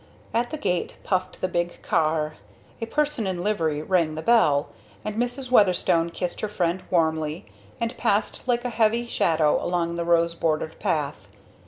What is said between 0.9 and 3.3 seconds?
puffed the big car, a person